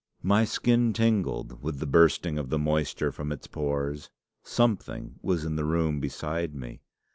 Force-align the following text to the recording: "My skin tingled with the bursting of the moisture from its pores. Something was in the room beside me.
"My 0.23 0.45
skin 0.45 0.93
tingled 0.93 1.61
with 1.61 1.77
the 1.77 1.85
bursting 1.85 2.39
of 2.39 2.49
the 2.49 2.57
moisture 2.57 3.11
from 3.11 3.31
its 3.31 3.45
pores. 3.45 4.09
Something 4.41 5.19
was 5.21 5.45
in 5.45 5.57
the 5.57 5.63
room 5.63 5.99
beside 5.99 6.55
me. 6.55 6.81